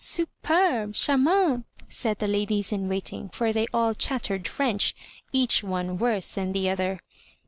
[0.03, 0.93] Super be!
[0.93, 4.95] charmantr said the ladies in waiting, for they all chattered French,
[5.31, 7.01] each one worse than the other.